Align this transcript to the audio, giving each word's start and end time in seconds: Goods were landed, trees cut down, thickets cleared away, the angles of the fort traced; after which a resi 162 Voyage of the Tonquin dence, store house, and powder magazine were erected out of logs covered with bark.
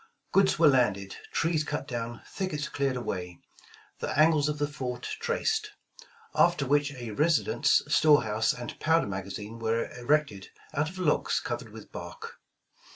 Goods 0.31 0.57
were 0.57 0.67
landed, 0.67 1.17
trees 1.31 1.63
cut 1.63 1.87
down, 1.87 2.23
thickets 2.27 2.69
cleared 2.69 2.95
away, 2.95 3.37
the 3.99 4.09
angles 4.17 4.49
of 4.49 4.57
the 4.57 4.65
fort 4.67 5.03
traced; 5.19 5.73
after 6.33 6.65
which 6.65 6.89
a 6.89 6.93
resi 6.93 7.45
162 7.45 7.45
Voyage 7.45 7.45
of 7.45 7.45
the 7.45 7.51
Tonquin 7.51 7.61
dence, 7.61 7.95
store 7.95 8.23
house, 8.23 8.53
and 8.53 8.79
powder 8.79 9.05
magazine 9.05 9.59
were 9.59 9.91
erected 9.91 10.49
out 10.73 10.89
of 10.89 10.97
logs 10.97 11.39
covered 11.39 11.69
with 11.69 11.91
bark. 11.91 12.39